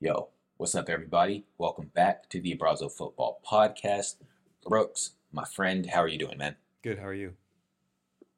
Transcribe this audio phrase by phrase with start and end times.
[0.00, 1.44] Yo, what's up, everybody?
[1.58, 4.14] Welcome back to the Abrazo Football Podcast.
[4.64, 6.54] Brooks, my friend, how are you doing, man?
[6.84, 7.00] Good.
[7.00, 7.32] How are you?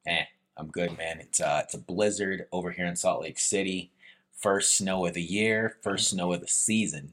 [0.06, 0.24] Eh,
[0.56, 1.20] I'm good, man.
[1.20, 3.92] It's uh, it's a blizzard over here in Salt Lake City.
[4.32, 7.12] First snow of the year, first snow of the season.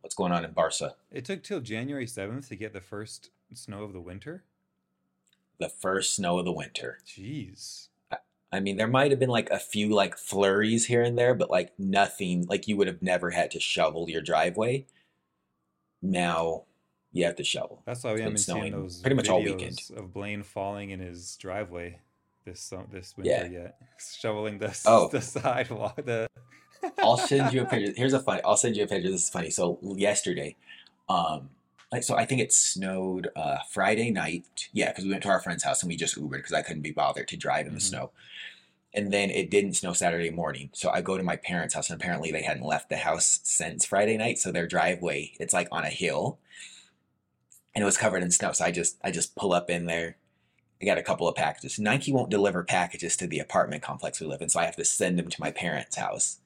[0.00, 0.94] What's going on in Barca?
[1.10, 4.44] It took till January seventh to get the first snow of the winter.
[5.58, 7.00] The first snow of the winter.
[7.06, 7.88] Jeez.
[8.52, 11.50] I mean, there might have been like a few like flurries here and there, but
[11.50, 14.86] like nothing like you would have never had to shovel your driveway.
[16.02, 16.64] Now
[17.12, 17.82] you have to shovel.
[17.86, 19.80] That's why we haven't seen those pretty much all videos weekend.
[19.96, 21.98] of Blaine falling in his driveway
[22.44, 23.46] this this winter Yeah.
[23.48, 23.76] yet,
[24.18, 25.08] shoveling the Oh.
[25.08, 25.96] the sidewalk.
[26.04, 26.26] The
[26.98, 27.92] I'll send you a picture.
[27.96, 28.42] Here's a funny.
[28.44, 29.10] I'll send you a picture.
[29.10, 29.50] This is funny.
[29.50, 30.56] So yesterday,
[31.08, 31.50] um,
[31.92, 34.68] like so, I think it snowed uh Friday night.
[34.72, 36.82] Yeah, because we went to our friend's house and we just Ubered because I couldn't
[36.82, 37.82] be bothered to drive in the Mhm.
[37.82, 38.10] snow.
[38.94, 40.70] And then it didn't snow Saturday morning.
[40.74, 43.86] So I go to my parents' house and apparently they hadn't left the house since
[43.86, 44.38] Friday night.
[44.38, 46.38] So their driveway, it's like on a hill,
[47.74, 48.52] and it was covered in snow.
[48.52, 50.16] So I just I just pull up in there.
[50.80, 51.78] I got a couple of packages.
[51.78, 54.84] Nike won't deliver packages to the apartment complex we live in, so I have to
[54.84, 56.40] send them to my parents' house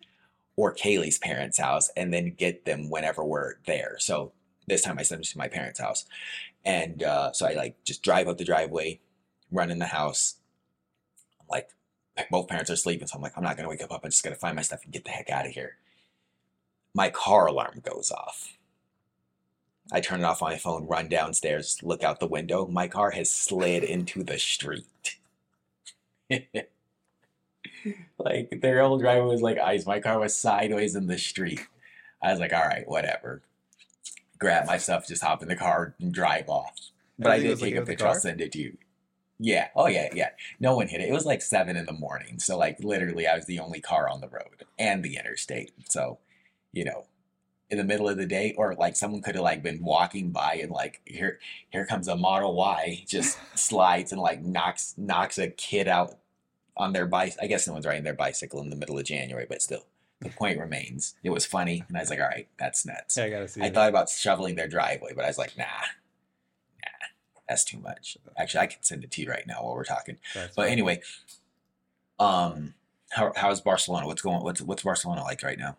[0.56, 3.96] or Kaylee's parents' house and then get them whenever we're there.
[3.98, 4.32] So
[4.66, 6.06] this time I sent them to my parents' house.
[6.64, 9.00] And uh, so I like just drive up the driveway,
[9.50, 10.36] run in the house.
[11.40, 11.70] I'm like,
[12.30, 13.06] both parents are sleeping.
[13.06, 13.90] So I'm like, I'm not going to wake up.
[13.92, 15.76] I'm just to find my stuff and get the heck out of here.
[16.94, 18.56] My car alarm goes off.
[19.92, 22.66] I turn it off on my phone, run downstairs, look out the window.
[22.66, 25.18] My car has slid into the street.
[28.18, 29.86] like their old driver was like ice.
[29.86, 31.66] My car was sideways in the street.
[32.20, 33.42] I was like, all right, whatever.
[34.38, 36.74] Grab my stuff, just hop in the car and drive off.
[37.18, 38.06] But I did take a picture.
[38.06, 38.76] I'll send it to you.
[39.38, 39.68] Yeah.
[39.74, 40.30] Oh yeah, yeah.
[40.60, 41.08] No one hit it.
[41.08, 42.38] It was like seven in the morning.
[42.38, 45.72] So like literally I was the only car on the road and the interstate.
[45.88, 46.18] So,
[46.72, 47.06] you know,
[47.68, 50.54] in the middle of the day, or like someone could have like been walking by
[50.62, 51.38] and like here
[51.70, 56.18] here comes a Model Y, just slides and like knocks knocks a kid out
[56.76, 57.34] on their bike.
[57.40, 59.86] I guess no one's riding their bicycle in the middle of January, but still,
[60.20, 61.14] the point remains.
[61.22, 63.16] It was funny, and I was like, all right, that's nuts.
[63.16, 63.62] yeah, I gotta see.
[63.62, 67.06] I thought about shoveling their driveway, but I was like, nah, nah,
[67.48, 68.16] that's too much.
[68.36, 70.18] Actually, I can send it to you right now while we're talking.
[70.34, 70.72] That's But fine.
[70.72, 71.00] anyway,
[72.18, 72.74] um,
[73.10, 74.06] how how's Barcelona?
[74.06, 74.42] What's going?
[74.42, 75.76] What's what's Barcelona like right now?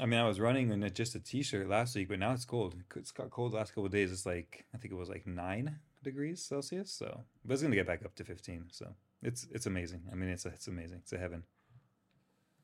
[0.00, 2.74] I mean, I was running in just a t-shirt last week, but now it's cold.
[2.96, 4.10] It's got cold the last couple of days.
[4.10, 6.90] It's like I think it was like nine degrees Celsius.
[6.90, 8.64] So, but it's gonna get back up to fifteen.
[8.70, 10.02] So it's it's amazing.
[10.10, 10.98] I mean, it's a, it's amazing.
[11.02, 11.42] It's a heaven.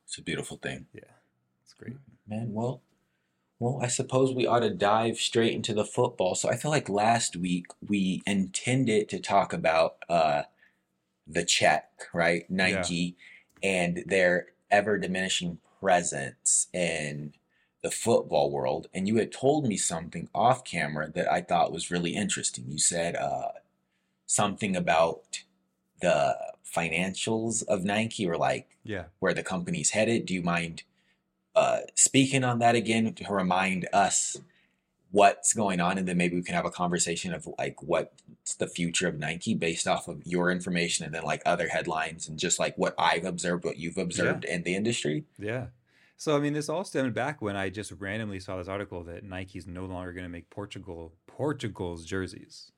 [0.09, 1.03] It's a beautiful thing, Yeah,
[1.63, 1.93] it's great.
[2.27, 2.55] man.
[2.55, 2.81] Well,
[3.59, 6.35] well, I suppose we ought to dive straight into the football.
[6.35, 10.43] So I feel like last week we intended to talk about uh
[11.27, 12.51] the check, right?
[12.51, 13.17] Nike
[13.63, 17.35] and their ever diminishing presence in
[17.83, 18.89] the football world.
[18.95, 22.65] And you had told me something off camera that I thought was really interesting.
[22.69, 23.49] You said uh,
[24.27, 25.43] something about
[26.01, 29.05] the financials of Nike or like Yeah.
[29.19, 30.27] where the company's headed.
[30.27, 30.83] Do you mind
[31.55, 34.37] uh, speaking on that again to remind us
[35.11, 35.99] what's going on?
[35.99, 39.55] And then maybe we can have a conversation of like what's the future of Nike
[39.55, 43.25] based off of your information and then like other headlines and just like what I've
[43.25, 45.25] observed, what you've observed in the industry.
[45.39, 45.69] Yeah.
[46.17, 49.25] So I mean, this all stemmed back when I just randomly saw this article that
[49.25, 52.73] Nike's no longer going to make Portugal Portugal's jerseys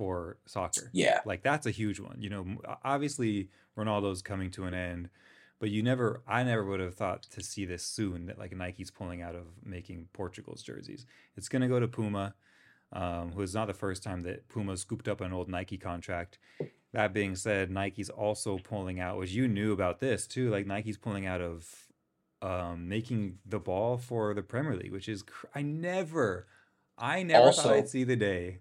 [0.00, 0.88] for soccer.
[0.94, 1.20] Yeah.
[1.26, 2.16] Like that's a huge one.
[2.20, 2.46] You know,
[2.82, 5.10] obviously Ronaldo's coming to an end,
[5.58, 8.90] but you never I never would have thought to see this soon that like Nike's
[8.90, 11.04] pulling out of making Portugal's jerseys.
[11.36, 12.34] It's going to go to Puma.
[12.92, 16.38] Um, who is not the first time that Puma scooped up an old Nike contract.
[16.94, 20.50] That being said, Nike's also pulling out, which you knew about this too.
[20.50, 21.68] Like Nike's pulling out of
[22.42, 26.46] um, making the ball for the Premier League, which is cr- I never,
[26.98, 28.58] I never thought I'd see the day.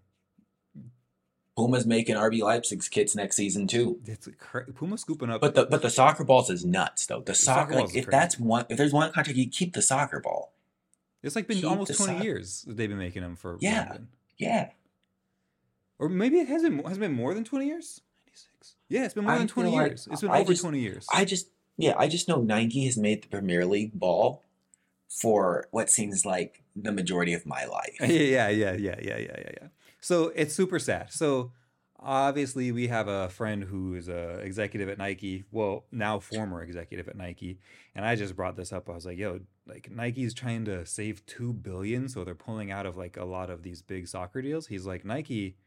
[1.59, 3.99] Puma's making RB Leipzig's kits next season too.
[4.05, 5.41] It's cra- Puma scooping up.
[5.41, 7.21] But the but the soccer balls is nuts though.
[7.21, 8.09] The soccer soccer, like, if crazy.
[8.11, 10.53] that's one if there's one contract, you keep the soccer ball.
[11.23, 13.79] it's like been keep almost twenty years that they've been making them for Yeah.
[13.89, 14.07] London.
[14.37, 14.69] Yeah.
[15.97, 18.01] or maybe it hasn't has been more than twenty years.
[18.25, 18.75] Ninety six.
[18.87, 20.07] Yeah, it's been more I than twenty like- years.
[20.11, 21.05] It's been I over just- twenty years.
[21.13, 24.43] I just yeah, I just know Nike has made the Premier League ball
[25.07, 27.95] for what seems like the majority of my life.
[28.01, 29.67] yeah, yeah, yeah, yeah, yeah, yeah, yeah.
[30.01, 31.11] So it's super sad.
[31.11, 31.51] So
[31.99, 37.07] obviously we have a friend who is a executive at Nike, well, now former executive
[37.07, 37.59] at Nike,
[37.95, 38.89] and I just brought this up.
[38.89, 42.85] I was like, yo, like Nike's trying to save 2 billion, so they're pulling out
[42.85, 44.67] of like a lot of these big soccer deals.
[44.67, 45.57] He's like, Nike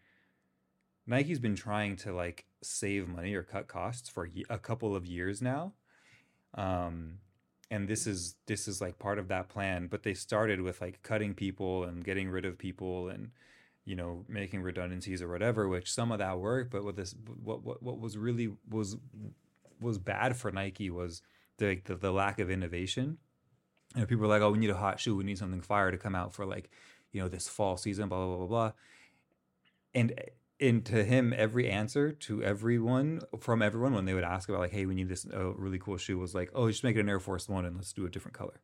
[1.07, 5.43] Nike's been trying to like save money or cut costs for a couple of years
[5.43, 5.75] now.
[6.55, 7.19] Um
[7.71, 11.03] and this is this is like part of that plan but they started with like
[11.03, 13.31] cutting people and getting rid of people and
[13.85, 17.63] you know making redundancies or whatever which some of that worked but what this what
[17.65, 18.97] what, what was really was
[19.81, 21.23] was bad for nike was
[21.63, 23.19] the, the the lack of innovation.
[23.95, 25.17] And people were like oh we need a hot shoe.
[25.17, 26.71] We need something fire to come out for like
[27.13, 28.73] you know this fall season blah blah blah blah blah.
[29.95, 30.21] And
[30.61, 34.73] and to him every answer to everyone from everyone when they would ask about like
[34.73, 37.09] hey we need this uh, really cool shoe was like oh just make it an
[37.09, 38.61] air force one and let's do a different color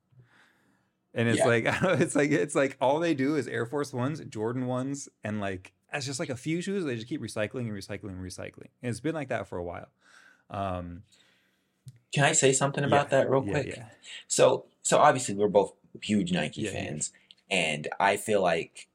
[1.19, 1.47] and it's Yeah.
[1.47, 1.65] like
[2.01, 5.73] it's like it's like all they do is air force ones jordan ones and like
[5.93, 8.89] it's just like a few shoes they just keep recycling and recycling and recycling and
[8.91, 9.89] it's been like that for a while
[10.51, 11.03] um
[12.15, 13.67] Can I say something about yeah, that real yeah, quick?
[13.77, 13.89] yeah
[14.29, 17.13] So, so obviously we're both huge Nike fans,
[17.51, 18.89] and I feel like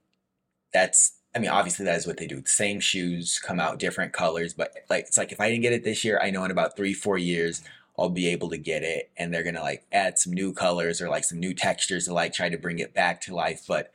[0.73, 1.13] that's.
[1.35, 2.41] I mean, obviously that is what they do.
[2.41, 5.73] The Same shoes come out different colors, but like it's like if I didn't get
[5.73, 7.61] it this year, I know in about three, four years
[7.97, 11.09] I'll be able to get it, and they're gonna like add some new colors or
[11.09, 13.63] like some new textures to like try to bring it back to life.
[13.67, 13.91] But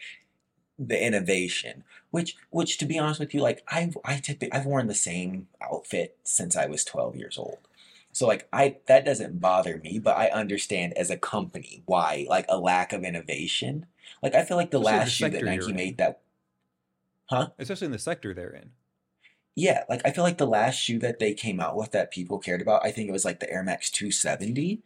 [0.79, 4.87] the innovation, which which to be honest with you, like I've I typically I've worn
[4.87, 7.59] the same outfit since I was twelve years old.
[8.13, 12.47] So like I that doesn't bother me, but I understand as a company why like
[12.49, 13.87] a lack of innovation.
[14.23, 15.77] Like I feel like the Especially the last shoe that Nike you're in.
[15.77, 16.21] made that
[17.27, 17.49] Huh?
[17.59, 18.71] especially in the sector they're in
[19.59, 22.39] yeah, like I feel like the last shoe that they came out with that people
[22.39, 24.81] cared about, I think it was like the Air Max 270.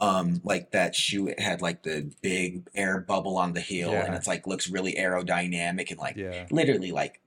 [0.00, 4.14] Um, like that shoe, it had like the big air bubble on the heel, and
[4.14, 7.20] it's like looks really aerodynamic and like yeah literally like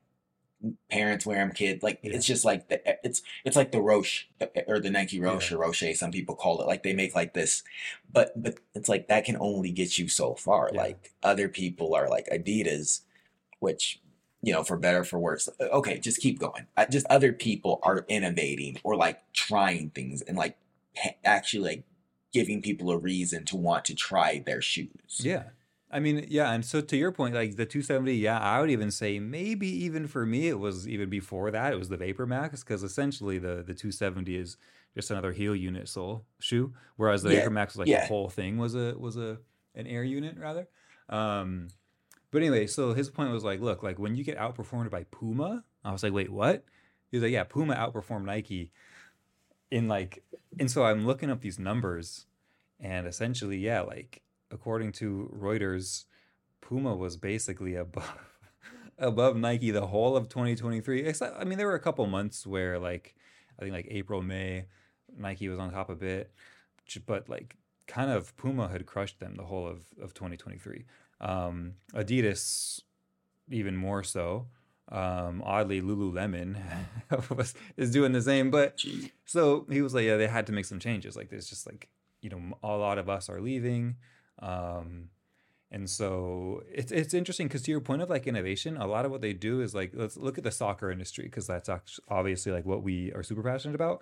[0.91, 1.81] parents wear them, kid.
[1.81, 2.15] Like Yeah.
[2.15, 4.25] it's just like the it's it's like the Roshe
[4.67, 5.57] or the Nike Roshe Yeah.
[5.57, 5.95] or Roshe.
[5.95, 7.63] Some people call it like they make like this,
[8.11, 10.69] but but it's like that can only get you so far.
[10.73, 10.81] Yeah.
[10.81, 13.01] Like other people are like Adidas,
[13.59, 13.99] which
[14.41, 15.49] you know for better or for worse.
[15.59, 16.67] Okay, just keep going.
[16.77, 20.57] Uh, Just other people are innovating or like trying things and like
[21.25, 21.83] actually like
[22.31, 25.19] giving people a reason to want to try their shoes.
[25.19, 25.43] Yeah.
[25.91, 28.91] I mean, yeah, and so to your point, like the 270, yeah, I would even
[28.91, 32.63] say maybe even for me it was even before that, it was the Vapor Max
[32.63, 34.57] because essentially the the 270 is
[34.93, 38.01] just another heel unit sole shoe, whereas the Yeah, Vapor Max was like yeah.
[38.01, 39.39] the whole thing was a was a
[39.73, 40.67] an air unit rather.
[41.09, 41.69] Um
[42.31, 45.63] but anyway, so his point was like, look, like when you get outperformed by Puma,
[45.83, 46.63] I was like, wait, what?
[47.09, 48.71] He was like, yeah, Puma outperformed Nike
[49.71, 50.23] in like,
[50.59, 52.25] and so I'm looking up these numbers,
[52.79, 54.21] and essentially, yeah, like
[54.51, 56.05] according to Reuters,
[56.61, 58.11] Puma was basically above
[58.97, 61.03] above Nike the whole of 2023.
[61.05, 63.15] Except, I mean, there were a couple months where like
[63.57, 64.65] I think like April, May,
[65.17, 66.31] Nike was on top a bit,
[67.05, 67.55] but like
[67.87, 70.85] kind of Puma had crushed them the whole of of 2023.
[71.21, 72.81] Um, Adidas
[73.49, 74.47] even more so.
[74.91, 76.57] Um, oddly, Lululemon
[77.35, 78.83] was, is doing the same, but
[79.25, 81.15] so he was like, yeah, they had to make some changes.
[81.15, 81.89] Like, there's just like,
[82.21, 83.97] you know, a lot of us are leaving.
[84.39, 85.09] Um,
[85.71, 89.11] and so it's it's interesting because to your point of like innovation, a lot of
[89.11, 91.69] what they do is like let's look at the soccer industry because that's
[92.09, 94.01] obviously like what we are super passionate about.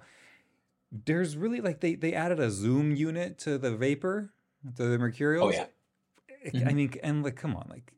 [1.05, 4.31] There's really like they they added a zoom unit to the Vapor,
[4.77, 5.47] to the Mercurial.
[5.47, 5.65] Oh yeah.
[6.53, 7.93] I mean, and like, come on, like,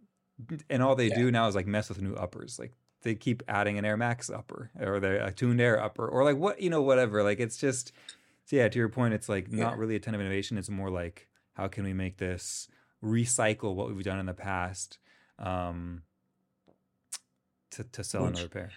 [0.69, 1.16] and all they Yeah.
[1.18, 2.57] do now is like mess with new uppers.
[2.60, 6.24] Like, they keep adding an Air Max upper or the a tuned Air upper or
[6.24, 7.24] like what you know, whatever.
[7.24, 7.92] Like, it's just,
[8.46, 8.68] so yeah.
[8.69, 9.80] To your point, it's like not Yeah.
[9.80, 10.57] really a ton of innovation.
[10.57, 12.68] It's more like how can we make this
[13.04, 14.98] recycle what we've done in the past,
[15.38, 16.03] um,
[17.72, 18.72] to to sell Which- another pair.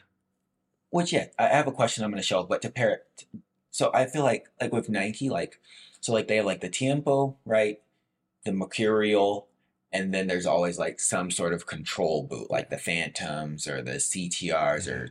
[0.91, 3.25] Which yeah, I have a question I'm gonna show, but to pair it,
[3.71, 5.59] so I feel like like with Nike, like
[6.00, 7.81] so like they have like the Tiempo, right?
[8.45, 9.49] The Mercurial,
[9.93, 13.93] and then there's always like some sort of control boot, like the Phantoms or the
[13.99, 14.93] CTRs Yeah.
[14.93, 15.09] or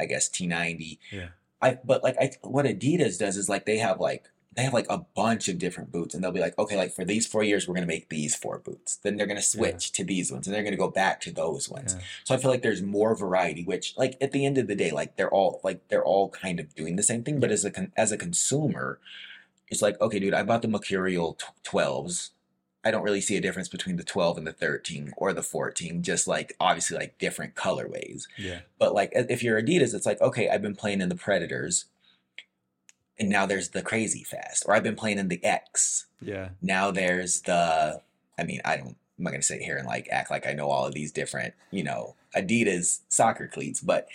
[0.00, 0.98] I guess T90.
[1.10, 1.28] Yeah.
[1.60, 4.24] I but like I what Adidas does is like they have like
[4.54, 7.04] they have like a bunch of different boots and they'll be like, okay, like for
[7.06, 8.96] these four years we're gonna make these four boots.
[8.96, 11.94] Then they're gonna switch to these ones and they're gonna go back to those ones.
[11.94, 12.04] Yeah.
[12.24, 14.90] So I feel like there's more variety, which like at the end of the day,
[14.90, 17.40] like they're all like they're all kind of doing the same thing.
[17.40, 18.98] But as a con- as a consumer,
[19.68, 22.32] it's like okay, dude, I bought the Mercurial twelves.
[22.84, 26.02] I don't really see a difference between the twelve and the thirteen or the fourteen.
[26.02, 28.24] Just like obviously like different colorways.
[28.36, 28.60] Yeah.
[28.78, 31.86] But like if you're Adidas, it's like okay, I've been playing in the Predators,
[33.18, 36.06] and now there's the Crazy Fast, or I've been playing in the X.
[36.20, 36.50] Yeah.
[36.60, 38.02] Now there's the.
[38.38, 38.96] I mean, I don't.
[39.18, 41.54] I'm not gonna sit here and like act like I know all of these different,
[41.70, 44.08] you know, Adidas soccer cleats, but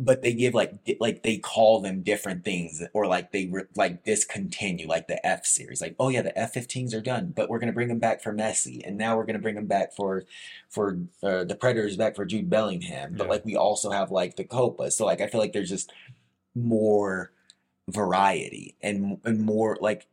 [0.00, 4.02] but they give like like they call them different things, or like they re- like
[4.04, 7.72] discontinue like the F series, like oh yeah, the F50s are done, but we're gonna
[7.72, 10.24] bring them back for Messi, and now we're gonna bring them back for
[10.70, 13.30] for uh, the Predators back for Jude Bellingham, but Yeah.
[13.30, 15.92] like we also have like the Copa, so like I feel like there's just
[16.54, 17.32] more
[17.88, 20.06] variety and and more like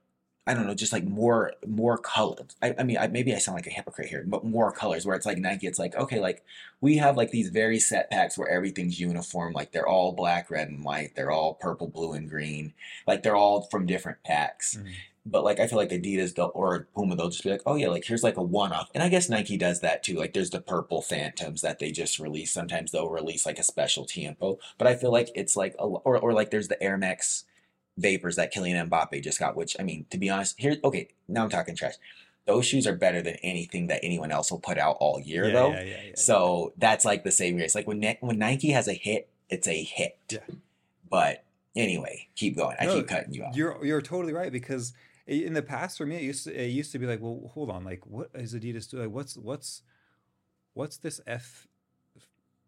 [0.47, 2.55] I don't know, just like more more colors.
[2.61, 5.05] I, I mean, I, maybe I sound like a hypocrite here, but more colors.
[5.05, 6.43] Where it's like Nike, it's like okay, like
[6.79, 9.53] we have like these very set packs where everything's uniform.
[9.53, 11.15] Like they're all black, red, and white.
[11.15, 12.73] They're all purple, blue, and green.
[13.05, 14.77] Like they're all from different packs.
[14.77, 14.93] Mhm.
[15.29, 17.89] But like I feel like Adidas they'll, or Puma they'll just be like, oh yeah,
[17.89, 18.89] like here's like a one off.
[18.93, 20.15] And I guess Nike does that too.
[20.15, 22.53] Like there's the purple Phantoms that they just release.
[22.53, 24.59] Sometimes they'll release like a specialty info.
[24.77, 27.43] But I feel like it's like a, or or like there's the Air Max
[27.97, 29.55] Vapors that Kylian Mbappe just got.
[29.55, 31.95] Which I mean, to be honest, here okay, now I'm talking trash.
[32.45, 35.53] Those shoes are better than anything that anyone else will put out all year yeah,
[35.53, 35.71] though.
[35.71, 36.11] yeah, yeah.
[36.15, 37.75] So that's like the same race.
[37.75, 40.17] Like when when Nike has a hit, it's a hit.
[40.29, 40.39] Yeah.
[41.09, 41.43] But
[41.75, 42.77] anyway, keep going.
[42.79, 43.55] I keep cutting you off.
[43.55, 44.93] You're you're totally right because
[45.27, 47.69] in the past for me it used to it used to be like well hold
[47.69, 49.83] on like what is Adidas doing like what's what's
[50.73, 51.67] what's this F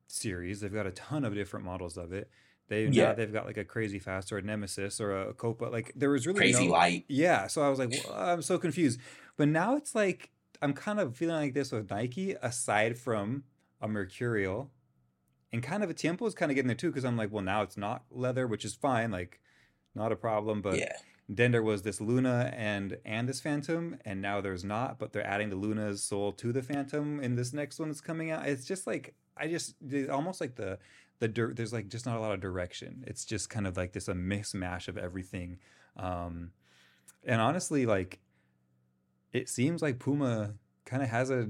[0.07, 2.29] series they've got a ton of different models of it
[2.69, 3.07] they Yeah.
[3.09, 6.09] now they've got like a crazy fast or a Nemesis or a Copa like there
[6.09, 7.05] was really Crazy no, light.
[7.07, 8.99] yeah so I was like well, I'm so confused
[9.37, 10.29] but now it's like
[10.61, 13.43] I'm kind of feeling like this with Nike aside from
[13.81, 14.71] a Mercurial
[15.51, 17.43] and kind of a Tiempo is kind of getting there too because I'm like well
[17.43, 19.39] now it's not leather which is fine like
[19.95, 20.93] not a problem but yeah.
[21.27, 25.25] then there was this Luna and and this Phantom, and now there's not, but they're
[25.25, 28.47] adding the Luna's soul to the Phantom in this next one that's coming out.
[28.47, 29.75] It's just like I just
[30.11, 30.77] almost like the
[31.19, 33.03] the dir- there's like just not a lot of direction.
[33.07, 35.59] It's just kind of like this a mismatch of everything,
[35.97, 36.51] um,
[37.25, 38.19] and honestly, like
[39.31, 40.53] it seems like Puma
[40.85, 41.49] kind of has a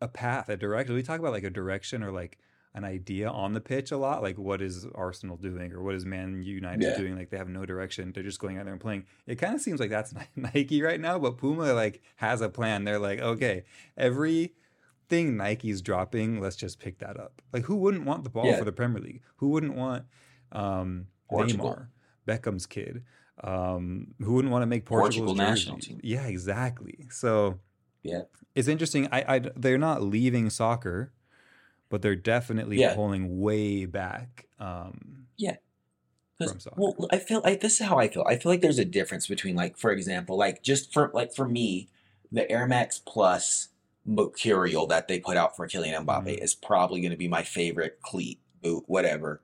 [0.00, 0.94] a path, a direction.
[0.94, 2.38] We talk about like a direction or like
[2.74, 6.04] an idea on the pitch a lot, like what is Arsenal doing or what is
[6.04, 6.98] Man United Yeah.
[6.98, 7.16] doing?
[7.16, 8.12] Like they have no direction.
[8.12, 9.06] They're just going out there and playing.
[9.26, 12.84] It kind of seems like that's Nike right now, but Puma like has a plan.
[12.84, 13.64] They're like, okay,
[15.08, 17.42] everything Nike's dropping, let's just pick that up.
[17.52, 18.58] Like who wouldn't want the ball Yeah.
[18.58, 19.22] for the Premier League?
[19.36, 20.04] Who wouldn't want
[20.52, 21.70] um Portugal.
[22.26, 23.04] Neymar, Beckham's kid?
[23.42, 26.00] Um, who wouldn't want to make Portugal's Portugal national team.
[26.02, 27.06] Yeah, exactly.
[27.10, 27.58] So
[28.02, 28.22] Yeah.
[28.54, 29.08] it's interesting.
[29.12, 31.12] I, I they're not leaving soccer,
[31.88, 32.94] but they're definitely Yeah.
[32.94, 34.46] pulling way back.
[34.58, 35.26] Um,
[36.58, 36.74] soccer.
[36.76, 38.24] Well, I feel like this is how I feel.
[38.26, 41.48] I feel like there's a difference between like, for example, like just for like for
[41.48, 41.88] me,
[42.32, 43.68] the Air Max Plus
[44.06, 46.42] Mercurial that they put out for Kylian Mbappe Mhm.
[46.42, 49.42] is probably going to be my favorite cleat, boot, whatever,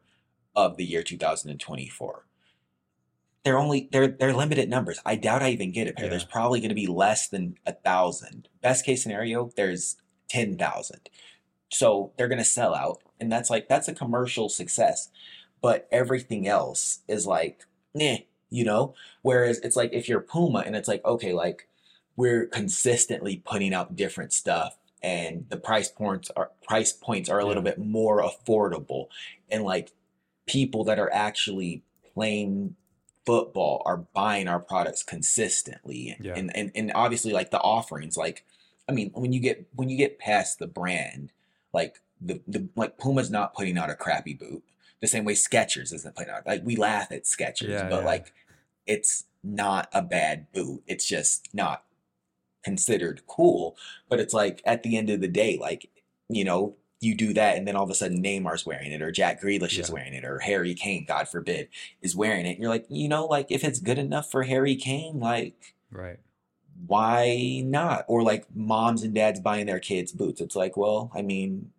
[0.55, 2.27] of the year 2024.
[3.45, 5.01] They're only they're they're limited numbers.
[5.05, 6.05] I doubt I even get a pair.
[6.05, 6.11] Yeah.
[6.11, 8.49] There's probably going to be less than a thousand.
[8.61, 9.97] Best case scenario, there's
[10.29, 11.11] ten thousand.
[11.69, 15.09] So they're going to sell out, and that's like that's a commercial success
[15.61, 17.65] but everything else is like,
[17.95, 18.17] nah,
[18.51, 18.95] you know?
[19.23, 21.69] Whereas it's like if you're Puma and it's like, okay, like
[22.17, 27.45] we're consistently putting out different stuff and the price points are price points are a
[27.47, 29.07] little bit more affordable
[29.51, 29.93] and like
[30.47, 31.83] people that are actually
[32.15, 32.75] playing
[33.25, 36.35] football are buying our products consistently Yeah.
[36.37, 38.45] and, and and obviously like the offerings like
[38.89, 41.33] i mean when you get when you get past the brand
[41.73, 44.63] like the, the like puma's not putting out a crappy boot
[45.01, 48.07] the same way skechers isn't putting out like we laugh at skechers Yeah, but yeah.
[48.07, 48.33] like
[48.87, 51.85] it's not a bad boot it's just not
[52.65, 53.77] considered cool
[54.09, 55.91] but it's like at the end of the day like
[56.29, 59.11] you know you do that and then all of a sudden Neymar's wearing it or
[59.11, 61.69] Jack Grealish is wearing it or Harry Kane God forbid
[62.01, 64.77] is wearing it and you're like you know like if it's good enough for Harry
[64.77, 66.21] Kane like right.
[66.87, 71.23] why not or like moms and dads buying their kids boots it's like well I
[71.23, 71.73] mean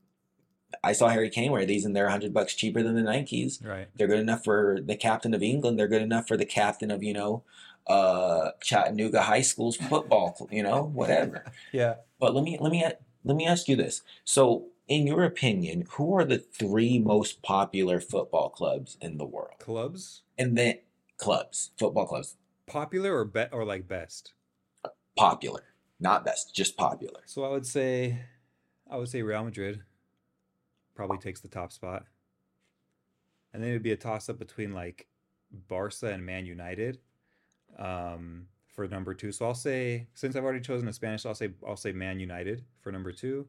[0.83, 3.87] I saw Harry Kane wear these and they're 100 bucks cheaper than the Nikes Right.
[3.95, 5.79] they're good enough for the captain of England.
[5.79, 7.43] They're good enough for the captain of, you know,
[7.87, 11.45] uh, Chattanooga High School's football, you know, whatever.
[11.71, 11.95] Yeah.
[12.19, 12.85] But let me let me
[13.23, 14.01] let me ask you this.
[14.23, 19.55] So, in your opinion, who are the three most popular football clubs in the world?
[19.59, 20.79] Clubs, And then
[21.17, 22.35] clubs, football clubs,
[22.67, 24.33] popular or bet or like best.
[25.17, 25.63] popular,
[25.99, 27.21] not best, just popular.
[27.25, 28.19] So I would say,
[28.89, 29.81] I would say Real Madrid
[30.95, 32.05] probably takes the top spot,
[33.53, 35.07] and then it would be a toss up between like
[35.67, 36.99] Barca and Man United
[37.77, 39.31] um, for number two.
[39.31, 42.63] So I'll say, since I've already chosen a Spanish, I'll say I'll say Man United
[42.81, 43.47] for number two,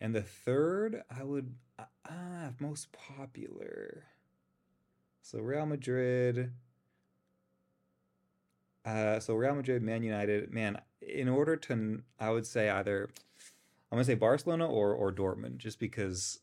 [0.00, 4.04] and the third I would uh, ah most popular.
[5.22, 6.52] So Real Madrid.
[8.84, 10.80] Uh, so Real Madrid, Man United, man.
[11.00, 13.10] In order to, I would say either
[13.90, 16.40] I'm gonna say Barcelona or or Dortmund, just because.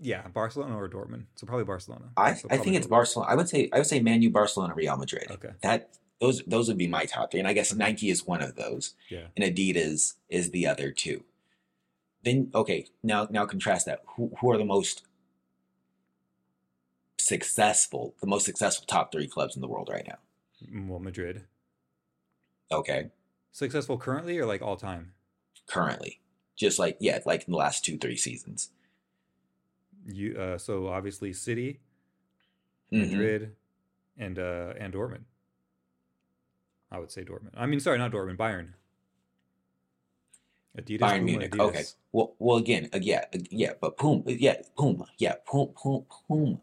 [0.00, 1.24] Yeah, Barcelona or Dortmund.
[1.34, 2.06] So probably Barcelona.
[2.16, 2.90] I, So I think it's Dortmund.
[2.90, 3.30] Barcelona.
[3.30, 5.26] I would say I would say Man U, Barcelona, Real Madrid.
[5.30, 5.50] Okay.
[5.62, 5.90] That
[6.20, 8.94] those those would be my top three, and I guess Nike is one of those.
[9.08, 9.26] Yeah.
[9.36, 11.24] and Adidas is the other two.
[12.24, 14.00] Then okay, now now contrast that.
[14.16, 15.02] Who who are the most
[17.18, 20.18] successful, the most successful top three clubs in the world right now?
[20.88, 21.44] Well, Madrid.
[22.72, 23.10] Okay,
[23.52, 25.12] Successful currently or like all time?
[25.66, 26.20] currently,
[26.56, 28.70] just like yeah, like in the last two three seasons.
[30.12, 31.80] You uh, so obviously City,
[32.92, 33.10] Mhm.
[33.10, 33.56] Madrid,
[34.18, 35.24] and uh, and Dortmund.
[36.90, 37.52] I would say Dortmund.
[37.56, 38.36] I mean, sorry, not Dortmund.
[38.36, 38.68] Bayern.
[40.78, 40.98] Adidas.
[41.00, 41.50] Bayern Puma, Munich.
[41.52, 41.60] Adidas.
[41.68, 41.84] Okay.
[42.12, 46.58] Well, well, again, uh, yeah, uh, yeah, but Puma, yeah, Puma, yeah, Puma, Puma, Puma.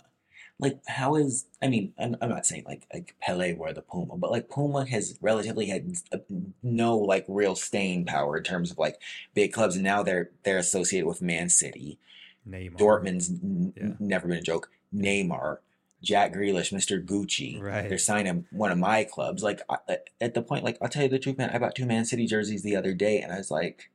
[0.59, 1.45] Like, how is?
[1.61, 4.85] I mean, I'm, I'm not saying like like Pele wore the Puma, but like Puma
[4.87, 6.17] has relatively had uh,
[6.63, 8.99] no like real staying power in terms of like
[9.35, 11.99] big clubs, and now they're they're associated with Man City.
[12.47, 12.77] Neymar.
[12.77, 13.93] Dortmund's n- Yeah.
[13.99, 14.69] never been a joke.
[14.95, 15.57] Neymar,
[16.01, 17.03] Jack Grealish, Mr.
[17.03, 17.59] Gucci.
[17.61, 17.89] Right.
[17.89, 19.43] They're signing one of my clubs.
[19.43, 21.49] Like I, at the point, like I'll tell you the truth, man.
[21.51, 23.89] I bought two Man City jerseys the other day, and I was like,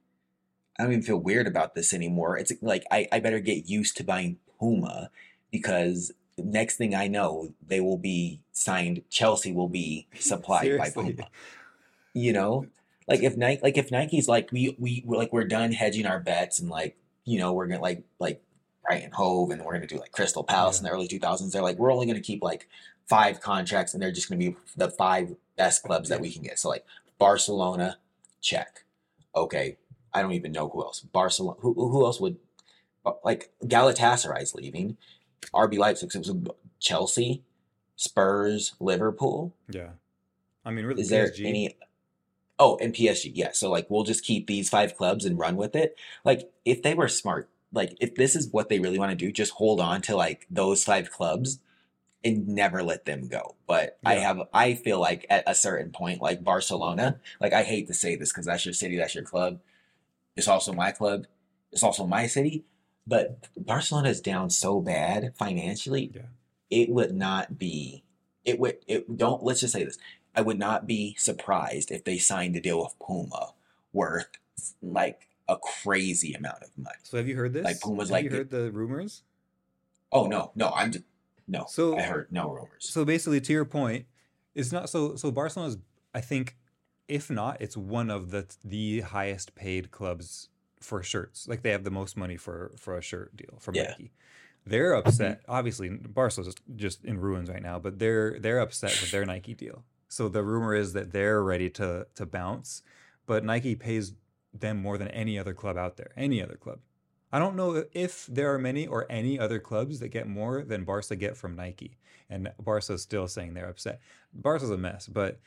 [0.79, 2.37] I don't even feel weird about this anymore.
[2.39, 5.11] It's like I, I better get used to buying Puma
[5.51, 9.03] because next thing I know, they will be signed.
[9.11, 11.29] Chelsea will be supplied by Puma.
[12.15, 12.67] You know,
[13.09, 16.21] like if Nike, like if Nike's like we we we're like we're done hedging our
[16.21, 18.43] bets and like you know we're gonna like like
[18.85, 21.53] Brighton Hove and we're gonna do like Crystal Palace in the early two thousands.
[21.53, 22.69] They're like we're only gonna keep like
[23.09, 26.59] five contracts and they're just gonna be the five best clubs that we can get.
[26.59, 26.85] So like
[27.19, 27.99] Barcelona,
[28.41, 28.85] check.
[29.35, 29.77] Okay,
[30.13, 31.01] I don't even know who else.
[31.01, 31.59] Barcelona.
[31.61, 32.37] Who who else would
[33.05, 34.97] uh, like Galatasaray's leaving.
[35.55, 36.15] RB Leipzig.
[36.15, 36.33] It was
[36.79, 37.43] Chelsea,
[37.97, 39.55] Spurs, Liverpool.
[39.69, 39.91] Yeah.
[40.65, 41.77] I mean, really, Is there any?
[42.65, 43.33] Oh, and PSG.
[43.35, 43.51] Yeah.
[43.53, 45.97] So like, we'll just keep these five clubs and run with it.
[46.25, 49.33] Like, if they were smart, like if this is what they really want to do,
[49.33, 51.59] just hold on to like those five clubs
[52.23, 53.57] and never let them go.
[53.67, 57.89] But I have, I feel like at a certain point, like Barcelona, like I hate
[57.89, 59.59] to say this because that's your city, that's your club.
[60.37, 61.27] It's also my club.
[61.73, 62.65] It's also my city.
[63.09, 66.13] But Barcelona is down so bad financially.
[66.15, 66.23] Yeah.
[66.71, 68.05] It would not be.
[68.45, 68.79] It would.
[68.87, 69.43] It don't.
[69.43, 69.99] Let's just say this.
[70.35, 73.53] I would not be surprised if they signed a deal with Puma
[73.93, 74.29] worth
[74.81, 76.97] like a crazy amount of money.
[77.03, 77.65] So have you heard this?
[77.65, 79.23] Like, Puma's have like you heard the rumors?
[80.11, 81.05] Oh no, no, I'm just
[81.49, 81.67] no.
[81.69, 82.89] So- I heard no rumors.
[82.89, 84.07] So basically, to your point,
[84.55, 85.17] it's not so.
[85.17, 85.79] So Barcelona's,
[86.15, 86.57] I think,
[87.09, 90.49] if not, it's one of the the highest paid clubs
[90.81, 91.47] for shirts.
[91.49, 93.91] Like they have the most money for for a shirt deal from Yeah.
[93.91, 94.13] Nike.
[94.65, 95.43] They're upset.
[95.43, 95.51] Mm-hmm.
[95.53, 99.85] Obviously, Barcelona's just in ruins right now, but they're they're upset with their Nike deal.
[100.13, 102.83] So the rumor is that they're ready to to bounce,
[103.25, 104.13] but Nike pays
[104.53, 106.13] them more than any other club out there.
[106.19, 106.81] Any other club.
[107.33, 110.85] I don't know if there are many or any other clubs that get more than
[110.85, 111.97] Barca get from Nike,
[112.29, 114.01] and Barca's still saying they're upset.
[114.35, 115.41] Barca's a mess, but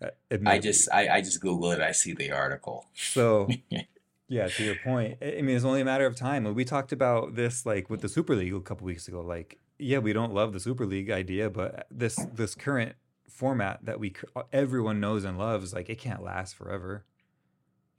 [0.00, 0.10] uh,
[0.46, 1.80] I just I, I just Google it.
[1.80, 2.86] I see the article.
[2.94, 3.48] so
[4.28, 4.46] yeah.
[4.46, 6.46] To your point, I I mean, it's only a matter of time.
[6.46, 9.22] And we talked about this like with the Super League a couple weeks ago.
[9.22, 12.94] Like, yeah, we don't love the Super League idea, but this this current
[13.28, 14.14] format that we
[14.52, 17.04] everyone knows and loves, like, it can't last forever.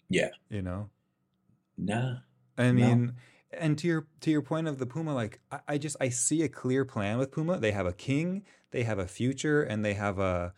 [0.09, 0.29] Yeah.
[0.49, 0.89] you know.
[1.77, 2.17] Nah.
[2.57, 2.73] I No.
[2.73, 3.15] mean,
[3.51, 6.41] and to your to your point of the Puma, like I, I just I see
[6.43, 7.59] a clear plan with Puma.
[7.59, 10.53] They have a king, they have a future, and they have a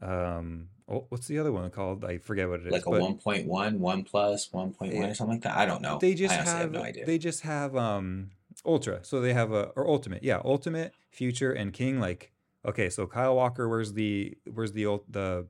[0.00, 0.68] um.
[0.88, 2.04] Oh, what's the other one called?
[2.04, 2.72] I forget what it is.
[2.72, 5.56] Like a but 1.1, 1 plus, 1.1 or something like that.
[5.56, 5.98] I don't know.
[6.00, 7.06] They just have, have no idea.
[7.06, 8.30] they just have um
[8.64, 9.04] ultra.
[9.04, 12.00] So they have a or ultimate, yeah, ultimate, future, and king.
[12.00, 12.32] Like
[12.64, 15.46] okay, so Kyle Walker, where's the where's the ult- the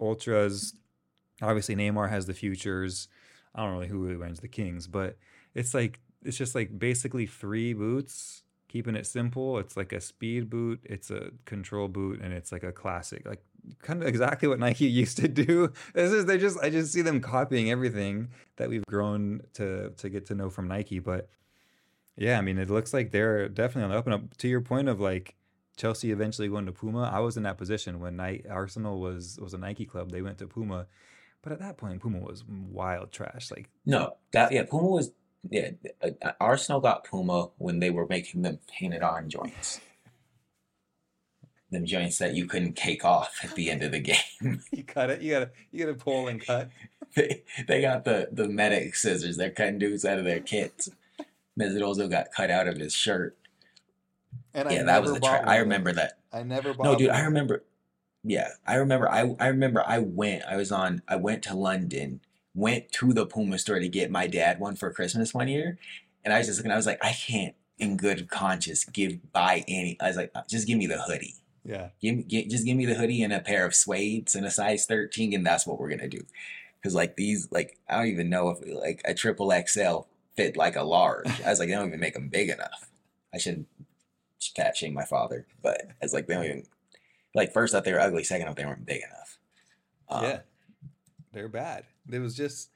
[0.00, 0.74] ultras?
[1.40, 3.08] Obviously, Neymar has the futures.
[3.54, 5.16] I don't really who really runs the kings, but
[5.54, 9.58] it's like it's just like basically three boots, keeping it simple.
[9.58, 13.42] It's like a speed boot, it's a control boot, and it's like a classic, like
[13.80, 15.72] kind of exactly what Nike used to do.
[15.94, 20.08] This is they just I just see them copying everything that we've grown to to
[20.08, 20.98] get to know from Nike.
[21.00, 21.28] But
[22.16, 24.36] yeah, I mean, it looks like they're definitely on the and up.
[24.38, 25.34] To your point of like
[25.76, 29.58] Chelsea eventually going to Puma, I was in that position when Arsenal was was a
[29.58, 30.10] Nike club.
[30.10, 30.86] They went to Puma,
[31.42, 33.50] but at that point, Puma was wild trash.
[33.50, 35.12] Like No, that yeah, Puma was
[35.48, 35.70] yeah.
[36.02, 39.80] uh, uh, Arsenal got Puma when they were making them painted on joints.
[41.70, 44.60] Them joints that you couldn't cake off at the end of the game.
[44.72, 46.70] you cut it, you gotta you gotta pull and cut.
[47.16, 49.38] they, they got the the medic scissors.
[49.38, 50.90] They're cutting dudes out of their kits.
[51.58, 53.36] Mesut Ozil got cut out of his shirt.
[54.54, 55.20] And Yeah, that was the.
[55.20, 56.18] Tra- I remember that.
[56.32, 56.84] I never bought.
[56.84, 57.64] No, dude, I remember.
[58.24, 59.10] Yeah, I remember.
[59.10, 59.82] I I remember.
[59.86, 60.44] I went.
[60.44, 61.02] I was on.
[61.08, 62.20] I went to London.
[62.54, 65.78] Went to the Puma store to get my dad one for Christmas one year,
[66.22, 66.70] and I was just looking.
[66.70, 69.96] I was like, I can't, in good conscience, give buy any.
[70.00, 71.36] I was like, uh, just give me the hoodie.
[71.64, 74.44] Yeah, Give me, get, just give me the hoodie and a pair of suedes and
[74.44, 76.24] a size thirteen, and that's what we're gonna do.
[76.80, 80.00] Because like these, like I don't even know if like a triple XL
[80.36, 81.26] fit like a large.
[81.40, 82.90] I was like, they don't even make them big enough.
[83.34, 83.64] I should
[84.56, 86.62] fat my father, but it's like they don't even.
[87.34, 88.24] Like first, thought they were ugly.
[88.24, 89.38] Second, thought they weren't big enough.
[90.08, 90.40] Um, yeah.
[91.32, 91.84] they're bad.
[92.10, 92.68] It was just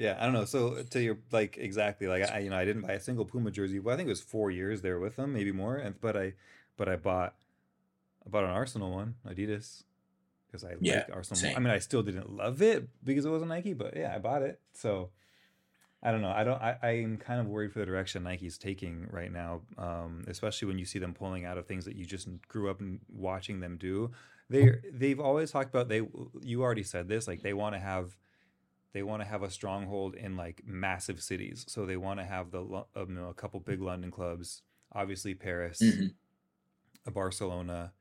[0.00, 0.46] yeah, I don't know.
[0.46, 3.50] So to your like exactly like I you know I didn't buy a single Puma
[3.50, 3.78] jersey.
[3.78, 5.76] Well, I think it was four years there with them, maybe more.
[5.76, 6.32] And but I
[6.78, 7.34] but I bought
[8.26, 9.82] I bought an Arsenal one, Adidas,
[10.46, 11.40] because I Yeah, like Arsenal.
[11.40, 11.54] same.
[11.54, 14.40] I mean, I still didn't love it because it wasn't Nike, but yeah, I bought
[14.40, 14.58] it.
[14.72, 15.10] So
[16.02, 16.30] I don't know.
[16.30, 16.60] I don't.
[16.62, 20.78] I, I'm kind of worried for the direction Nike's taking right now, um, especially when
[20.78, 24.10] you see them pulling out of things that you just grew up watching them do.
[24.48, 26.02] They they've always talked about they.
[26.40, 27.28] You already said this.
[27.28, 28.16] Like they want to have,
[28.94, 31.66] they want to have a stronghold in like massive cities.
[31.68, 34.62] So they want to have the um, you know, a couple big London clubs.
[34.92, 36.14] Obviously Paris, Mhm.
[37.06, 37.92] a Barcelona,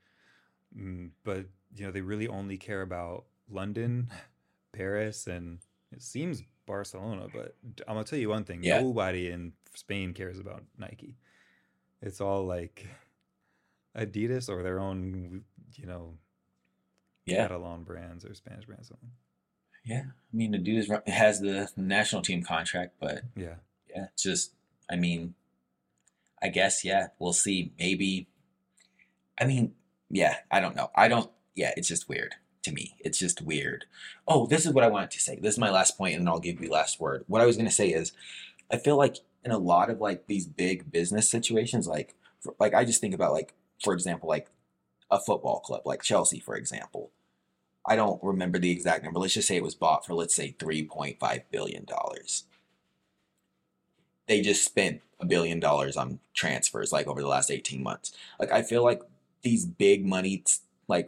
[0.76, 4.10] mm, but you know they really only care about London,
[4.72, 5.60] Paris, and
[5.92, 7.28] it seems Barcelona.
[7.34, 7.56] But
[7.88, 8.80] I'm gonna tell you one thing: Yeah.
[8.82, 11.18] nobody in Spain cares about Nike.
[12.02, 12.88] It's all like
[13.98, 15.44] Adidas or their own,
[15.76, 16.18] you know,
[17.26, 17.48] Yeah.
[17.48, 18.88] Catalan brands or Spanish brands.
[18.88, 19.12] Something.
[19.84, 20.04] Yeah.
[20.08, 23.56] I mean, Adidas has the national team contract, but Yeah,
[23.90, 24.54] yeah, just,
[24.90, 25.34] I mean,
[26.42, 27.74] I guess, yeah, we'll see.
[27.80, 28.28] Maybe,
[29.40, 29.74] I mean,
[30.10, 30.92] yeah, I don't know.
[30.96, 32.96] I don't, yeah, it's just weird to me.
[33.00, 33.86] It's just weird.
[34.28, 35.38] Oh, this is what I wanted to say.
[35.42, 37.24] This is my last point, and I'll give you last word.
[37.28, 38.12] What I was going to say is,
[38.72, 42.16] I feel like in a lot of like these big business situations, like,
[42.60, 44.50] like I just think about like, for example, like
[45.10, 47.12] a football club, like Chelsea, for example.
[47.86, 49.20] I don't remember the exact number.
[49.20, 51.86] Let's just say it was bought for, let's say, $3.5 billion.
[54.28, 58.12] They just spent a billion dollars on transfers like over the last 18 months.
[58.40, 59.02] Like, I feel like
[59.42, 60.44] these big money,
[60.88, 61.08] like,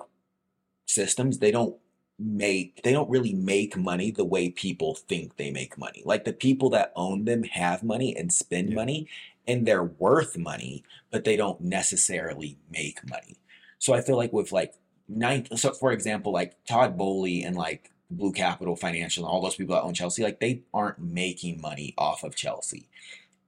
[0.92, 1.76] systems, they don't
[2.20, 6.04] make, they don't really make money the way people think they make money.
[6.06, 8.76] Like, the people that own them have money and spend Yeah.
[8.76, 9.08] money
[9.48, 13.38] and they're worth money, but they don't necessarily make money.
[13.80, 14.76] So I feel like with like
[15.08, 19.56] nine, so for example, like Todd Boehly and like Blue Capital Financial and all those
[19.56, 22.88] people that own Chelsea, like they aren't making money off of Chelsea.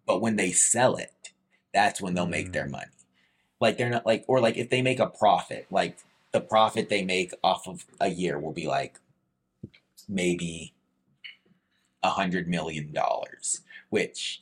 [0.08, 1.32] But when they sell it,
[1.74, 2.54] that's when they'll make Mm.
[2.54, 2.92] their money.
[3.62, 5.98] Like they're not like, or like if they make a profit, like
[6.34, 9.00] the profit they make off of a year will be like
[10.10, 10.74] maybe
[12.02, 14.42] a hundred million dollars, which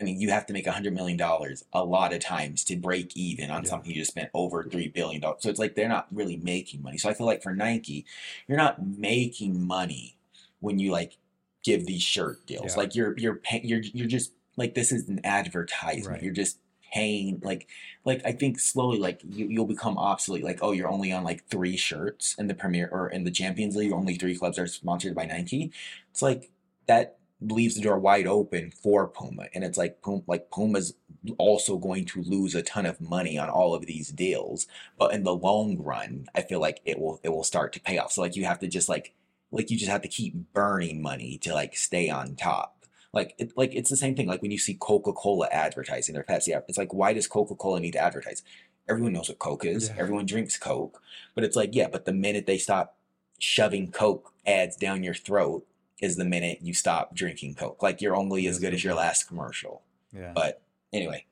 [0.00, 2.76] I mean, you have to make a hundred million dollars a lot of times to
[2.76, 3.70] break even on Yeah.
[3.70, 5.42] something you just spent over three billion dollars.
[5.42, 6.96] So it's like they're not really making money.
[6.96, 8.06] So I feel like for Nike,
[8.48, 10.16] you're not making money
[10.60, 11.18] when you like
[11.62, 12.72] give these shirt deals.
[12.72, 12.76] Yeah.
[12.76, 16.06] Like you're you're pay, you're you're just like this is an advertisement.
[16.06, 16.22] Right.
[16.22, 16.58] You're just
[16.92, 17.68] paying like
[18.04, 20.44] like I think slowly like you, you'll become obsolete.
[20.44, 23.76] Like oh, you're only on like three shirts in the Premier or in the Champions
[23.76, 23.92] League.
[23.92, 25.72] Only three clubs are sponsored by Nike.
[26.10, 26.50] It's like
[26.86, 30.94] that leaves the door wide open for Puma, and it's like Puma, like Puma's
[31.38, 34.66] also going to lose a ton of money on all of these deals.
[34.98, 37.98] But in the long run, I feel like it will it will start to pay
[37.98, 38.12] off.
[38.12, 39.14] So like you have to just like
[39.50, 42.81] like you just have to keep burning money to like stay on top.
[43.12, 44.26] Like it, like it's the same thing.
[44.26, 47.78] Like when you see Coca Cola advertising or Pepsi, it's like why does Coca Cola
[47.80, 48.42] need to advertise?
[48.88, 49.88] Everyone knows what Coke is.
[49.88, 49.96] Yeah.
[49.98, 51.00] Everyone drinks Coke.
[51.34, 52.96] But it's like yeah, but the minute they stop
[53.38, 55.66] shoving Coke ads down your throat
[56.00, 57.82] is the minute you stop drinking Coke.
[57.82, 59.82] Like you're only as good as your last commercial.
[60.12, 60.32] yeah.
[60.34, 61.26] But anyway,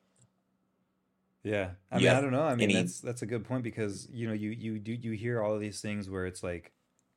[1.43, 2.43] Yeah, I mean, I don't know.
[2.43, 5.12] I mean, any- that's that's a good point because you know you you do you
[5.12, 6.73] hear all of these things where it's like,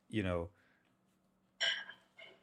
[0.10, 0.50] you know,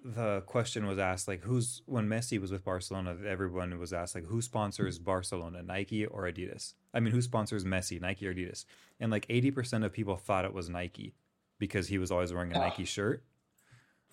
[0.04, 4.24] the question was asked like who's when Messi was with Barcelona, everyone was asked like
[4.26, 6.74] who sponsors Barcelona, Nike or Adidas?
[6.94, 8.64] I mean, who sponsors Messi, Nike or Adidas?
[8.98, 11.14] And like eighty percent of people thought it was Nike
[11.58, 12.68] because he was always wearing a Ah.
[12.68, 13.22] Nike shirt.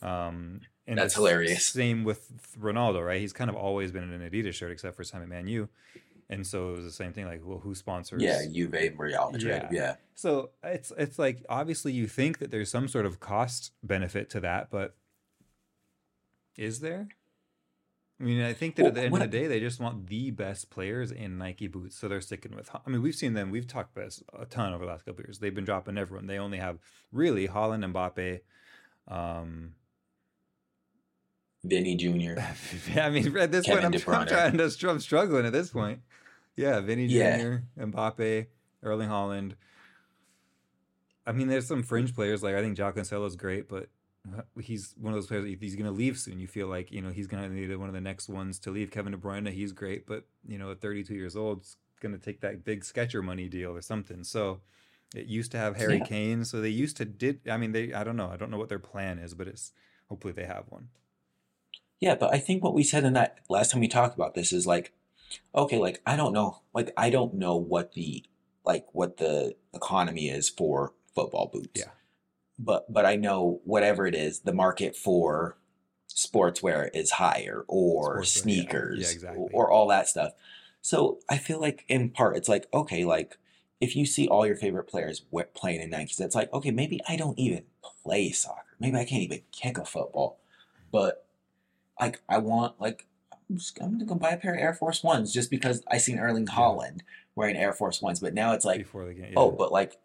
[0.02, 1.66] Um, and That's hilarious.
[1.66, 3.20] Same with Ronaldo, right?
[3.20, 5.70] He's kind of always been in an Adidas shirt except for time at Man U.
[6.30, 8.22] And so it was the same thing, like, well, who sponsors?
[8.22, 9.64] yeah, Juve, Real Madrid.
[9.64, 9.70] Yeah.
[9.72, 9.96] Yeah.
[10.14, 14.42] So it's it's like obviously you think that there's some sort of cost benefit to
[14.42, 14.96] that, but
[16.58, 17.08] is there?
[18.20, 20.08] I mean, I think that Well, at the end of the day, they just want
[20.08, 22.70] the best players in Nike boots, so they're sticking with.
[22.74, 23.52] I mean, we've seen them.
[23.52, 25.38] We've talked about this a ton over the last couple of years.
[25.38, 26.26] They've been dropping everyone.
[26.26, 26.80] They only have
[27.12, 28.40] really Haaland, Mbappe.
[29.08, 29.74] Um,
[31.64, 32.40] Vinny Jr.
[33.00, 34.90] I mean, at this Kevin point, I'm, I'm trying to.
[34.90, 36.00] I'm struggling at this point.
[36.56, 37.38] Yeah, Vinny Yeah.
[37.38, 38.48] Jr., Mbappe,
[38.82, 39.54] Erling Haaland.
[41.28, 43.90] I mean, there's some fringe players like I think Joao Cancelo's great, but
[44.36, 45.58] Uh, he's one of those players.
[45.60, 47.90] He's going to leave soon, you feel like you know he's going to need one
[47.90, 48.92] of the next ones to leave.
[48.92, 52.24] Kevin De Bruyne, he's great, but you know, at 32 years old, is going to
[52.24, 54.24] take that big sketcher money deal or something.
[54.24, 54.62] So
[55.16, 56.06] it used to have Harry Yeah.
[56.06, 57.42] Kane, so they used to did.
[57.50, 57.94] I mean, they.
[57.94, 58.30] I don't know.
[58.30, 59.72] I don't know what their plan is, but it's
[60.10, 60.90] hopefully they have one.
[62.00, 64.54] Yeah, but I think what we said in that last time we talked about this
[64.54, 64.94] is like,
[65.56, 68.24] okay, like I don't know, like I don't know what the
[68.66, 71.70] like what the economy is for football boots.
[71.74, 71.92] Yeah.
[72.60, 75.58] But but I know whatever it is, the market for
[76.10, 78.24] sportswear is higher or Sportswear, yeah.
[78.24, 79.48] Yeah, sneakers exactly.
[79.54, 80.34] or all that stuff.
[80.82, 83.38] So I feel like in part it's like okay, like
[83.80, 87.16] if you see all your favorite players playing in Nikes, it's like okay, maybe I
[87.16, 88.64] don't even play soccer.
[88.80, 90.40] Maybe I can't even kick a football,
[90.92, 91.26] but
[92.00, 93.06] like I want like
[93.50, 95.98] I'm, just, I'm gonna go buy a pair of Air Force Ones just because I
[95.98, 96.56] seen Erling Yeah.
[96.56, 97.02] Haaland
[97.36, 98.20] wearing Air Force Ones.
[98.20, 99.34] But now it's like Before the game.
[99.38, 99.98] oh, but like,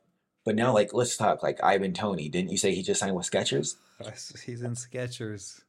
[0.44, 2.28] but now like let's talk like Ivan Toney.
[2.28, 3.76] Didn't you say he just signed with Skechers?
[4.44, 5.60] He's in Skechers.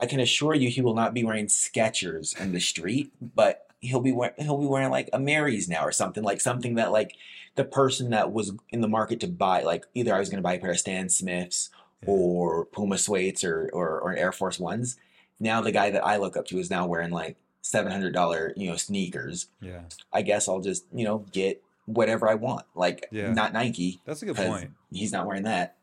[0.00, 4.00] I can assure you he will not be wearing Skechers in the street, but he'll
[4.00, 7.14] be wearing he'll be wearing like Amiris now or something like something that like
[7.54, 10.42] the person that was in the market to buy like either I was going to
[10.42, 11.70] buy a pair of Stan Smiths
[12.02, 12.10] Yeah.
[12.10, 14.96] or Puma Suedes or, or or Air Force Ones.
[15.40, 18.52] Now the guy that I look up to is now wearing like seven hundred dollar
[18.56, 19.46] you know sneakers.
[19.60, 19.82] Yeah.
[20.12, 23.32] I guess I'll just you know get whatever I want like Yeah.
[23.32, 24.70] not Nike That's a good point.
[24.92, 25.76] he's not wearing that.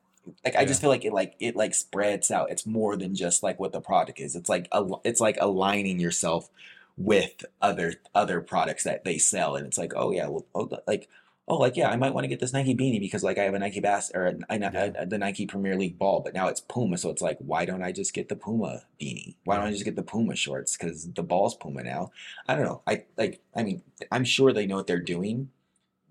[0.46, 2.50] Like I just feel like it like it like spreads out.
[2.52, 4.36] It's more than just like what the product is.
[4.38, 6.50] It's like a, it's like aligning yourself
[6.98, 11.10] with other other products that they sell, and it's like oh yeah, well oh, like
[11.50, 13.54] oh like yeah, I might want to get this Nike beanie because like I have
[13.54, 14.92] a Nike Bass or a, a, Yeah.
[15.00, 17.84] a- the Nike Premier League ball, but now it's Puma, so it's like why don't
[17.84, 19.36] I just get the Puma beanie?
[19.44, 20.78] Why don't I just get the Puma shorts?
[20.78, 22.12] Because the ball's Puma now.
[22.48, 22.82] I don't know.
[22.88, 23.42] I like.
[23.56, 25.50] I mean, I'm sure they know what they're doing.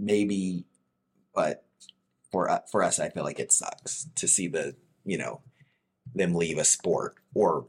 [0.03, 0.65] Maybe,
[1.35, 1.65] but
[2.33, 5.41] for u- for us, I feel like it sucks to see the you know
[6.15, 7.69] them leave a sport or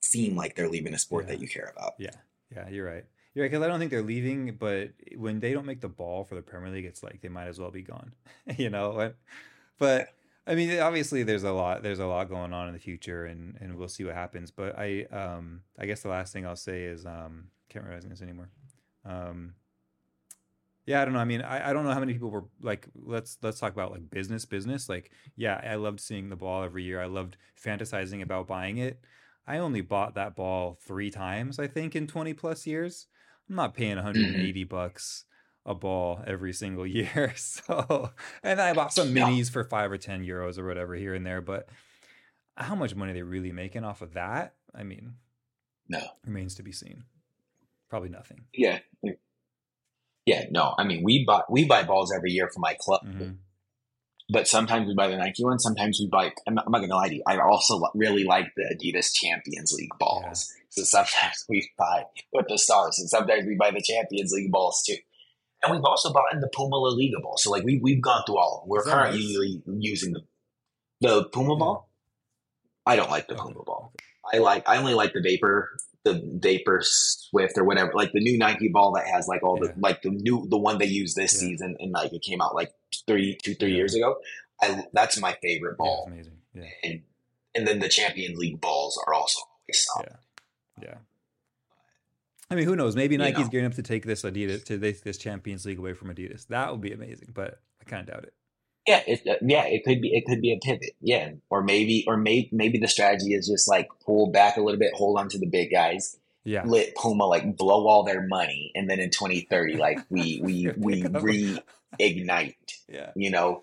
[0.00, 1.32] seem like they're leaving a sport Yeah.
[1.32, 1.94] that you care about.
[1.98, 2.10] Yeah.
[2.54, 3.04] Yeah, you're right.
[3.34, 6.24] You're right, because I don't think they're leaving, but when they don't make the ball
[6.24, 8.12] for the Premier League, it's like they might as well be gone.
[8.58, 8.92] you know?
[8.92, 9.16] But,
[9.78, 10.08] but
[10.46, 13.56] I mean, obviously there's a lot there's a lot going on in the future and
[13.60, 14.50] and we'll see what happens.
[14.50, 18.20] But I um I guess the last thing I'll say is um can't remember this
[18.22, 18.50] anymore.
[19.04, 19.54] Um
[20.86, 21.20] yeah, I don't know.
[21.20, 23.92] I mean, I, I don't know how many people were like let's let's talk about
[23.92, 24.88] like business business.
[24.88, 27.00] Like, yeah, I loved seeing the ball every year.
[27.00, 29.00] I loved fantasizing about buying it.
[29.46, 33.06] I only bought that ball three times, I think, in 20 plus years.
[33.48, 34.68] I'm not paying 180 mm-hmm.
[34.68, 35.24] bucks
[35.66, 37.32] a ball every single year.
[37.36, 38.10] So,
[38.42, 41.40] and I bought some minis for five or 10 euros or whatever here and there.
[41.40, 41.68] But
[42.56, 44.54] how much money are they really making off of that?
[44.74, 45.14] I mean,
[45.88, 46.00] No.
[46.24, 47.04] remains to be seen.
[47.88, 48.44] Probably nothing.
[48.54, 48.78] Yeah.
[50.30, 50.74] Yeah, no.
[50.80, 53.36] I mean, we buy we buy balls every year for my club, Mhm.
[54.36, 55.62] but sometimes we buy the Nike ones.
[55.68, 56.24] Sometimes we buy.
[56.46, 57.22] I'm not, I'm not gonna lie to you.
[57.26, 60.38] I also really like the Adidas Champions League balls.
[60.74, 64.82] So sometimes we buy with the stars, and sometimes we buy the Champions League balls
[64.86, 64.96] too.
[65.62, 67.36] And we've also bought in the Puma La Liga ball.
[67.36, 68.52] So like we we've gone through all.
[68.58, 68.68] of them.
[68.70, 70.22] We're that currently using the
[71.00, 71.58] the Puma Yeah.
[71.58, 71.88] ball.
[72.86, 73.92] I don't like the Puma ball.
[74.32, 78.38] I like I only like the Vapor, the Vapor Swift or whatever, like the new
[78.38, 79.72] Nike ball that has like all Yeah.
[79.72, 81.40] the like the new the one they used this Yeah.
[81.48, 82.72] season and like it came out like
[83.06, 83.76] three two three Yeah.
[83.76, 84.16] years ago.
[84.62, 86.38] I that's my favorite ball, amazing.
[86.54, 86.64] Yeah.
[86.82, 87.02] and
[87.54, 90.08] and then the Champions League balls are also always solid.
[90.80, 90.88] Yeah.
[90.88, 90.98] Yeah.
[92.50, 92.96] I mean, who knows?
[92.96, 93.48] Maybe You Nike's know.
[93.48, 96.46] gearing up to take this Adidas to this, this Champions League away from Adidas.
[96.48, 98.34] That would be amazing, but I kind of doubt it.
[98.86, 100.96] Yeah, it, uh, yeah, it could be it could be a pivot.
[101.00, 104.80] Yeah, or maybe or maybe maybe the strategy is just like pull back a little
[104.80, 106.62] bit, hold on to the big guys, Yeah.
[106.64, 110.70] let Puma like blow all their money, and then in twenty thirty, like we we
[110.76, 111.02] we
[112.00, 112.54] reignite.
[112.88, 113.10] Yeah.
[113.14, 113.60] You know,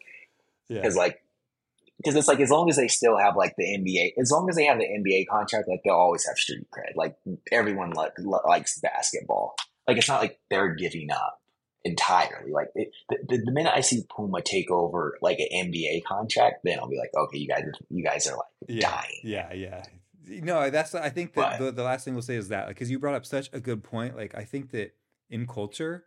[0.69, 0.77] Yeah.
[0.82, 1.21] because like
[1.97, 4.56] because it's like as long as they still have like the NBA, as long as
[4.56, 6.95] they have the NBA contract, like they'll always have street cred.
[6.95, 7.15] Like
[7.51, 9.56] everyone li- li- likes basketball.
[9.88, 11.41] Like it's not like they're giving up
[11.88, 12.52] entirely.
[12.52, 16.58] Like it, the, the, the minute I see Puma take over like an NBA contract,
[16.63, 18.89] then I'll be like, okay, you guys, are, you guys are like Yeah.
[18.91, 19.19] dying.
[19.23, 19.54] Yeah.
[19.54, 19.84] Yeah.
[20.30, 22.91] No, that's, I think that But- the, the last thing we'll say is that, because
[22.91, 24.15] you brought up such a good point.
[24.17, 24.91] Like, I think that
[25.30, 26.04] in culture,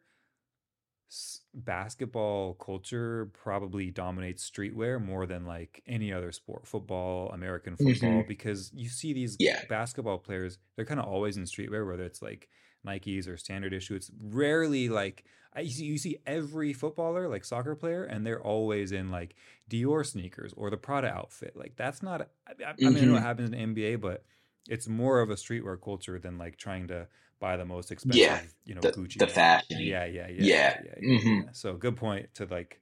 [1.10, 8.10] s- basketball culture probably dominates streetwear more than like any other sport, football, American football,
[8.20, 8.28] mm-hmm.
[8.28, 9.62] because you see these Yeah.
[9.68, 12.48] basketball players, they're kind of always in streetwear, whether it's like
[12.86, 13.94] Nikes or standard issue.
[13.94, 18.42] It's rarely like I you see, you see every footballer, like soccer player, and they're
[18.42, 19.34] always in like
[19.68, 21.56] Dior sneakers or the Prada outfit.
[21.56, 22.28] Like that's not.
[22.46, 23.22] I, I I mean, I know it Mhm.
[23.22, 24.24] happens in NBA, but
[24.68, 27.08] it's more of a streetwear culture than like trying to
[27.40, 29.18] buy the most expensive, Yeah, you know, The, Gucci.
[29.18, 29.80] the fashion.
[29.80, 30.80] Yeah, yeah, yeah, Yeah.
[30.84, 31.44] yeah, yeah, Mhm.
[31.46, 31.52] yeah.
[31.52, 32.80] So good point to like.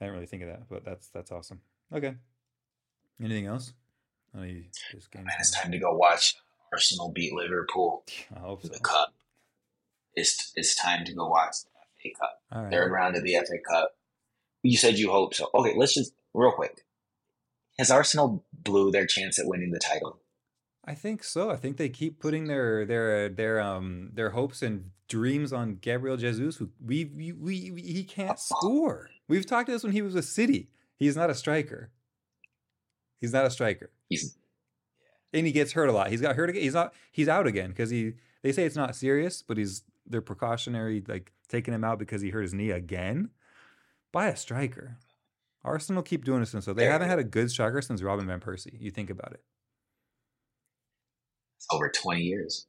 [0.00, 1.60] I didn't really think of that, but that's that's awesome.
[1.92, 2.14] Okay.
[3.22, 3.72] Anything else?
[4.34, 5.24] You, this game.
[5.24, 6.36] Man, it's time to go watch
[6.72, 8.04] Arsenal beat Liverpool
[8.34, 8.72] I hope for so.
[8.74, 9.14] the cup.
[10.14, 12.42] It's it's time to go watch the FA Cup.
[12.54, 12.72] Right.
[12.72, 13.96] third round of the FA Cup.
[14.62, 15.48] You said you hope so.
[15.54, 16.84] Okay, let's just real quick.
[17.78, 20.18] Has Arsenal blew their chance at winning the title?
[20.84, 21.50] I think so.
[21.50, 26.16] I think they keep putting their their their um their hopes and dreams on Gabriel
[26.16, 29.10] Jesus, who we we, we he can't score.
[29.28, 30.70] We've talked to this when he was a City.
[30.96, 31.90] He's not a striker.
[33.20, 33.90] He's not a striker.
[34.08, 34.36] He's
[35.32, 36.10] and he gets hurt a lot.
[36.10, 36.62] He's got hurt again.
[36.62, 36.94] He's not.
[37.12, 38.14] He's out again because he.
[38.42, 42.30] They say it's not serious, but he's they're precautionary, like taking him out because he
[42.30, 43.30] hurt his knee again.
[44.12, 44.96] By a striker.
[45.64, 48.40] Arsenal keep doing this, and so they haven't had a good striker since Robin van
[48.40, 48.80] Persie.
[48.80, 49.42] You think about it.
[51.72, 52.66] over 20 years.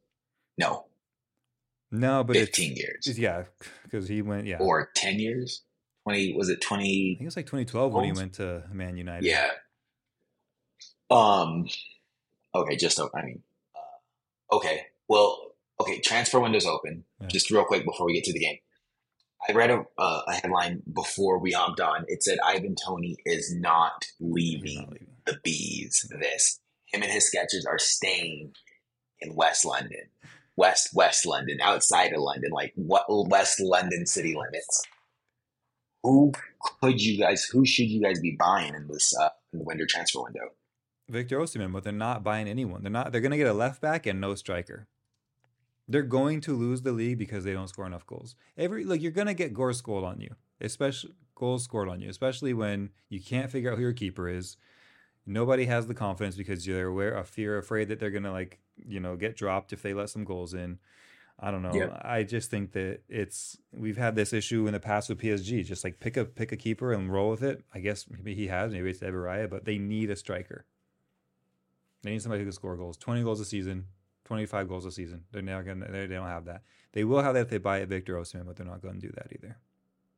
[0.58, 0.88] No,
[1.91, 3.19] No, but 15 it's, years.
[3.19, 3.43] yeah,
[3.84, 4.58] because he went yeah.
[4.60, 5.62] Or 10 years?
[6.04, 7.13] 20, was it twenty?
[7.15, 9.26] I think it was like 2012 when he went to Man United.
[9.26, 9.50] Yeah.
[11.12, 11.67] Um,
[12.55, 13.41] okay, just, I mean,
[13.75, 14.81] uh, okay.
[15.07, 17.03] Well, okay, transfer window's open.
[17.21, 17.27] Yeah.
[17.27, 18.57] Just real quick before we get to the game.
[19.47, 22.05] I read a, uh, a headline before we hopped on.
[22.07, 25.07] It said Ivan Toney is not leaving not leaving.
[25.25, 26.59] the bees this.
[26.91, 28.53] Him and his sketches are staying
[29.21, 30.09] in West London.
[30.57, 34.83] West West London, outside of London, like what West London city limits.
[36.03, 36.33] Who
[36.81, 39.85] could you guys who should you guys be buying in this uh in the winter
[39.89, 40.49] transfer window?
[41.10, 42.84] Victor Osimhen, but they're not buying anyone.
[42.84, 43.12] They're not.
[43.12, 44.88] They're going to get a left back and no striker.
[45.88, 48.36] They're going to lose the league because they don't score enough goals.
[48.58, 52.10] Every like you're going to get goals scored on you, especially goals scored on you,
[52.10, 54.56] especially when you can't figure out who your keeper is.
[55.26, 58.60] Nobody has the confidence because you're aware of fear, afraid that they're going to like
[58.88, 60.80] you know get dropped if they let some goals in.
[61.41, 61.74] I don't know.
[61.74, 62.02] Yep.
[62.04, 65.65] I just think that it's we've had this issue in the past with PSG.
[65.65, 67.63] Just like pick a pick a keeper and roll with it.
[67.74, 70.65] I guess maybe he has, maybe it's Everaya, but they need a striker.
[72.01, 72.97] They need somebody who can score goals.
[72.97, 73.85] 20 goals a season,
[74.25, 75.23] 25 goals a season.
[75.31, 76.62] They're not gonna they, they don't have that.
[76.93, 79.07] They will have that if they buy a Victor Osimhen, but they're not going to
[79.07, 79.57] do that either.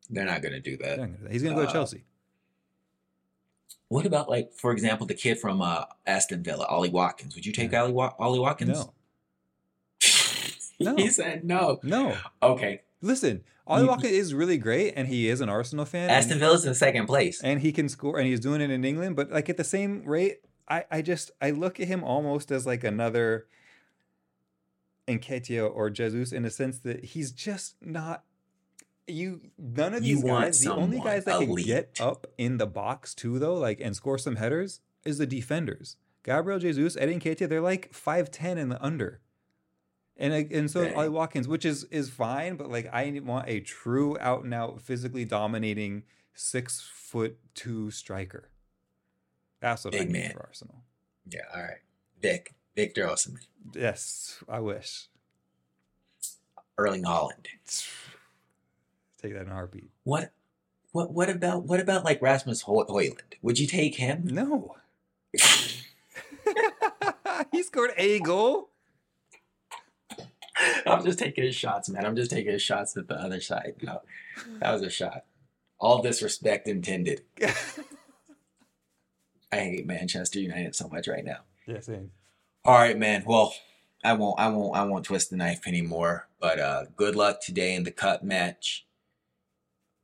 [0.10, 0.98] They're not gonna do that.
[0.98, 1.32] gonna do that.
[1.32, 2.04] He's going to go to Uh, Chelsea.
[3.88, 7.36] What about like for example the kid from uh Aston Villa, Ollie Watkins?
[7.36, 7.82] Would you take Yeah.
[7.82, 8.70] Ollie, Wa- Ollie Watkins?
[8.78, 8.94] No.
[10.80, 10.96] No.
[10.96, 11.80] he said no.
[11.84, 12.18] No.
[12.42, 12.82] Okay.
[13.02, 16.10] Listen, Ollie Watkins is really great and he is an Arsenal fan.
[16.10, 17.40] Aston Villa's in second place.
[17.44, 20.04] and he can score and he's doing it in England, but like at the same
[20.06, 20.40] rate,
[20.72, 23.48] I, I just I look at him almost as like another
[25.06, 28.24] Nketiah or Jesus in a sense that he's just not
[29.06, 32.58] you none of You these want guys the only guys that can get up in
[32.58, 37.16] the box too though like and score some headers is the defenders gabriel jesus eddie
[37.16, 39.20] Nketiah, they're like 5'10 in the under
[40.16, 40.96] and and so Dang.
[40.96, 44.80] Ollie Watkins, which is is fine, but like I want a true out and out
[44.80, 46.04] physically dominating
[46.36, 48.51] six foot two striker.
[49.62, 50.32] That's what I Big need man.
[50.34, 50.76] for Arsenal.
[51.30, 51.78] Yeah, all right.
[52.22, 55.08] Vic, Victor Osimhen, Yes, I wish.
[56.78, 57.46] Erling Haaland.
[59.22, 59.92] Take that in a heartbeat.
[60.04, 60.32] What
[60.94, 63.36] what what about what about like Rasmus Ho- Højlund?
[63.44, 64.24] Would you take him?
[64.26, 64.76] No.
[67.52, 68.70] he scored a goal.
[70.86, 72.06] I'm just taking his shots, man.
[72.06, 73.76] I'm just taking his shots at the other side.
[73.82, 74.02] No,
[74.60, 75.26] that was a shot.
[75.80, 77.22] All disrespect intended.
[79.52, 81.40] I hate Manchester United so much right now.
[81.68, 82.12] yeah, same.
[82.64, 83.24] All right, man.
[83.26, 83.54] Well,
[84.04, 86.28] I won't I won't I won't twist the knife anymore.
[86.40, 88.86] But uh good luck today in the cup match.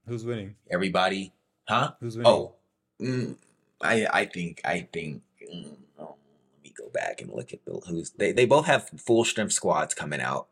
[0.07, 0.55] Who's winning?
[0.69, 1.33] Everybody.
[1.67, 1.93] Huh?
[1.99, 2.31] Who's winning?
[2.31, 2.53] Oh.
[3.01, 3.36] Mm,
[3.81, 5.21] I I think I think
[5.53, 6.15] mm, oh,
[6.55, 9.53] let me go back and look at the who's they they both have full strength
[9.53, 10.47] squads coming out.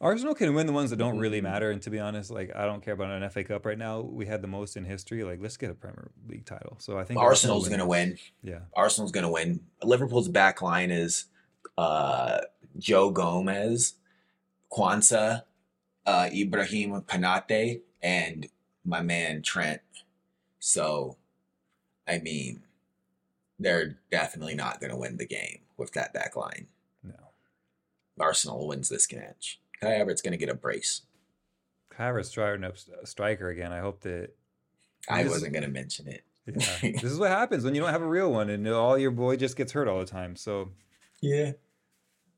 [0.00, 1.44] Arsenal can win the ones that don't really Mm.
[1.44, 1.70] matter.
[1.70, 4.00] And to be honest, like I don't care about an FA Cup right now.
[4.00, 5.24] We had the most in history.
[5.24, 6.76] Like let's get a Premier League title.
[6.78, 8.18] So I think Arsenal Arsenal's gonna win.
[8.42, 8.60] Yeah.
[8.74, 9.60] Arsenal's going to win.
[9.82, 11.26] Liverpool's back line is
[11.78, 12.40] uh,
[12.78, 13.94] Joe Gomez,
[14.70, 15.44] Quansah,
[16.04, 18.48] uh, Ibrahim Konaté, and
[18.84, 19.80] my man Trent.
[20.58, 21.16] So,
[22.06, 22.64] I mean,
[23.58, 26.66] they're definitely not going to win the game with that back line.
[27.02, 27.14] No.
[28.20, 29.60] Arsenal wins this match.
[29.80, 31.02] Kai Havertz's going to get a brace.
[31.98, 33.72] Havertz trying up uh, striker again.
[33.72, 34.30] I hope that
[35.08, 36.22] I This- wasn't going to mention it.
[36.46, 36.78] yeah.
[37.00, 39.36] this is what happens when you don't have a real one and all your boy
[39.36, 40.36] just gets hurt all the time.
[40.36, 40.70] So
[41.20, 41.52] Yeah.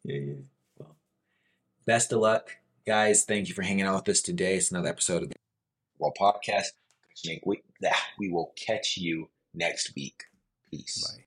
[0.04, 0.34] Yeah, yeah.
[0.78, 0.96] Well,
[1.86, 3.24] best of luck, guys.
[3.24, 4.56] Thank you for hanging out with us today.
[4.56, 5.36] It's another episode of the
[5.98, 6.68] Well Podcast.
[7.44, 7.62] We,
[8.18, 10.24] we will catch you next week.
[10.70, 11.04] Peace.
[11.16, 11.24] bye.